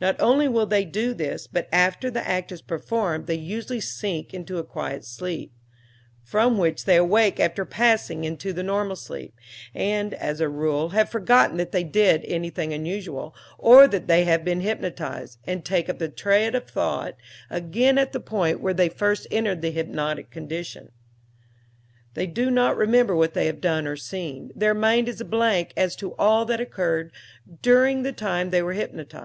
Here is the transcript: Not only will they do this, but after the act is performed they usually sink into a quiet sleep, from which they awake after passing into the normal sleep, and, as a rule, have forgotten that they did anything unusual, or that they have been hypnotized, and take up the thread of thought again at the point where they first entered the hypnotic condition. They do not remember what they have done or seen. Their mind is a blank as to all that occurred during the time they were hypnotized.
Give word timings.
Not 0.00 0.14
only 0.20 0.46
will 0.46 0.66
they 0.66 0.84
do 0.84 1.12
this, 1.12 1.48
but 1.48 1.68
after 1.72 2.08
the 2.08 2.24
act 2.24 2.52
is 2.52 2.62
performed 2.62 3.26
they 3.26 3.34
usually 3.34 3.80
sink 3.80 4.32
into 4.32 4.58
a 4.58 4.62
quiet 4.62 5.04
sleep, 5.04 5.52
from 6.22 6.56
which 6.56 6.84
they 6.84 6.94
awake 6.94 7.40
after 7.40 7.64
passing 7.64 8.22
into 8.22 8.52
the 8.52 8.62
normal 8.62 8.94
sleep, 8.94 9.34
and, 9.74 10.14
as 10.14 10.40
a 10.40 10.48
rule, 10.48 10.90
have 10.90 11.08
forgotten 11.08 11.56
that 11.56 11.72
they 11.72 11.82
did 11.82 12.24
anything 12.26 12.72
unusual, 12.72 13.34
or 13.58 13.88
that 13.88 14.06
they 14.06 14.22
have 14.24 14.44
been 14.44 14.60
hypnotized, 14.60 15.40
and 15.48 15.64
take 15.64 15.88
up 15.88 15.98
the 15.98 16.10
thread 16.10 16.54
of 16.54 16.70
thought 16.70 17.16
again 17.50 17.98
at 17.98 18.12
the 18.12 18.20
point 18.20 18.60
where 18.60 18.72
they 18.74 18.88
first 18.88 19.26
entered 19.32 19.62
the 19.62 19.72
hypnotic 19.72 20.30
condition. 20.30 20.92
They 22.14 22.28
do 22.28 22.52
not 22.52 22.76
remember 22.76 23.16
what 23.16 23.34
they 23.34 23.46
have 23.46 23.60
done 23.60 23.88
or 23.88 23.96
seen. 23.96 24.52
Their 24.54 24.74
mind 24.74 25.08
is 25.08 25.20
a 25.20 25.24
blank 25.24 25.72
as 25.76 25.96
to 25.96 26.14
all 26.14 26.44
that 26.44 26.60
occurred 26.60 27.10
during 27.62 28.04
the 28.04 28.12
time 28.12 28.50
they 28.50 28.62
were 28.62 28.72
hypnotized. 28.72 29.14